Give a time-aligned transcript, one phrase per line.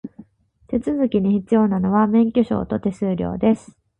[0.65, 3.77] 手続きに必要なのは、免許証と手数料です。